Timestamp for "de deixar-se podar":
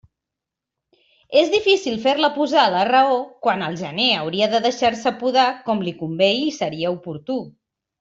4.57-5.49